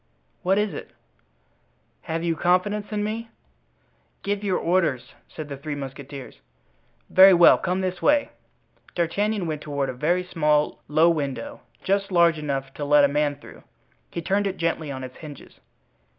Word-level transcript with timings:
"What 0.41 0.57
is 0.57 0.73
it?" 0.73 0.93
"Have 2.01 2.23
you 2.23 2.35
confidence 2.35 2.91
in 2.91 3.03
me?" 3.03 3.29
"Give 4.23 4.43
your 4.43 4.57
orders," 4.57 5.13
said 5.29 5.47
the 5.47 5.57
three 5.57 5.75
musketeers. 5.75 6.39
"Very 7.11 7.35
well; 7.35 7.59
come 7.59 7.81
this 7.81 8.01
way." 8.01 8.31
D'Artagnan 8.95 9.45
went 9.45 9.61
toward 9.61 9.89
a 9.89 9.93
very 9.93 10.23
small, 10.23 10.81
low 10.87 11.11
window, 11.11 11.61
just 11.83 12.11
large 12.11 12.39
enough 12.39 12.73
to 12.73 12.83
let 12.83 13.03
a 13.05 13.07
man 13.07 13.35
through. 13.35 13.61
He 14.09 14.23
turned 14.23 14.47
it 14.47 14.57
gently 14.57 14.89
on 14.91 15.03
its 15.03 15.17
hinges. 15.17 15.59